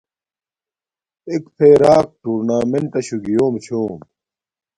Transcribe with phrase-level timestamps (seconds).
[1.27, 3.99] اݵک فݵرݳک ٹݸرنݳمنٹَشݸ گیݸم چھݸم.